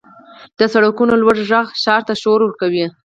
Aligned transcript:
•د 0.59 0.61
سړکونو 0.73 1.13
لوړ 1.21 1.35
ږغ 1.49 1.67
ښار 1.81 2.01
ته 2.07 2.13
شور 2.21 2.39
ورکوي. 2.43 2.85